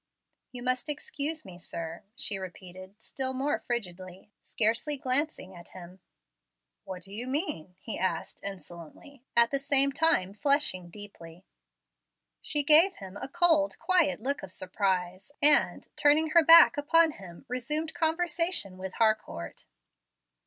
[0.51, 5.99] "You must excuse me, sir," she repeated still more frigidly, scarcely glancing at him.
[6.85, 11.45] "What do you mean?" he asked insolently, at the same time flushing deeply.
[12.41, 17.45] She gave him a cold, quiet look of surprise, and, turning her back upon him,
[17.47, 19.67] resumed conversation with Harcourt.